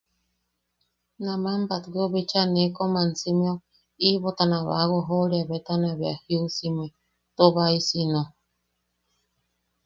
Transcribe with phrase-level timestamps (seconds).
[1.25, 3.55] Naman batweu bicha nee kom ansimeo,
[4.07, 6.85] iʼibotana baʼawojoʼoria betana bea jiusime
[7.35, 8.21] too baisiino.